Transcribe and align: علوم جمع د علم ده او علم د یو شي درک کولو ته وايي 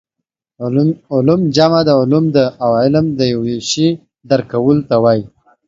علوم 1.15 1.41
جمع 1.55 1.81
د 1.87 1.89
علم 1.99 2.25
ده 2.35 2.45
او 2.63 2.71
علم 2.81 3.05
د 3.19 3.21
یو 3.33 3.41
شي 3.69 3.87
درک 4.29 4.45
کولو 4.53 4.83
ته 4.89 4.95
وايي 5.03 5.23